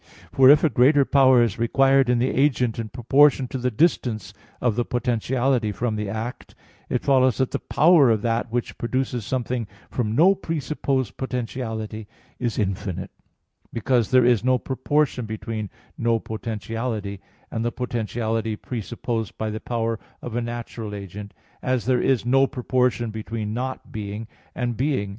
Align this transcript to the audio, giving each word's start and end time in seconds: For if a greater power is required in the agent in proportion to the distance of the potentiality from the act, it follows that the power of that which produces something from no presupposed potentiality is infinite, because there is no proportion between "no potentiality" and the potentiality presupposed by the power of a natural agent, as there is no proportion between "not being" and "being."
For 0.31 0.49
if 0.49 0.63
a 0.63 0.69
greater 0.71 1.05
power 1.05 1.43
is 1.43 1.59
required 1.59 2.09
in 2.09 2.17
the 2.17 2.31
agent 2.31 2.79
in 2.79 2.89
proportion 2.89 3.47
to 3.49 3.59
the 3.59 3.69
distance 3.69 4.33
of 4.59 4.75
the 4.75 4.83
potentiality 4.83 5.71
from 5.71 5.95
the 5.95 6.09
act, 6.09 6.55
it 6.89 7.03
follows 7.03 7.37
that 7.37 7.51
the 7.51 7.59
power 7.59 8.09
of 8.09 8.23
that 8.23 8.51
which 8.51 8.79
produces 8.79 9.25
something 9.27 9.67
from 9.91 10.15
no 10.15 10.33
presupposed 10.33 11.17
potentiality 11.17 12.07
is 12.39 12.57
infinite, 12.57 13.11
because 13.71 14.09
there 14.09 14.25
is 14.25 14.43
no 14.43 14.57
proportion 14.57 15.27
between 15.27 15.69
"no 15.99 16.17
potentiality" 16.17 17.21
and 17.51 17.63
the 17.63 17.71
potentiality 17.71 18.55
presupposed 18.55 19.37
by 19.37 19.51
the 19.51 19.59
power 19.59 19.99
of 20.23 20.35
a 20.35 20.41
natural 20.41 20.95
agent, 20.95 21.31
as 21.61 21.85
there 21.85 22.01
is 22.01 22.25
no 22.25 22.47
proportion 22.47 23.11
between 23.11 23.53
"not 23.53 23.91
being" 23.91 24.27
and 24.55 24.75
"being." 24.77 25.09